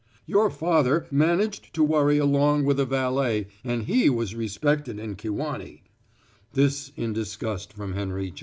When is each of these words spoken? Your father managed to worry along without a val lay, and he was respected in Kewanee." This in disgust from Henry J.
Your 0.25 0.49
father 0.49 1.05
managed 1.11 1.75
to 1.75 1.83
worry 1.83 2.17
along 2.17 2.65
without 2.65 2.81
a 2.81 2.85
val 2.87 3.13
lay, 3.13 3.45
and 3.63 3.83
he 3.83 4.09
was 4.09 4.33
respected 4.33 4.97
in 4.97 5.15
Kewanee." 5.15 5.83
This 6.53 6.91
in 6.97 7.13
disgust 7.13 7.71
from 7.73 7.93
Henry 7.93 8.31
J. 8.31 8.39